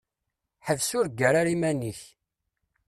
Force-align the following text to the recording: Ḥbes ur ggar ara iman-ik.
Ḥbes 0.67 0.89
ur 0.99 1.05
ggar 1.09 1.33
ara 1.39 1.51
iman-ik. 1.55 2.01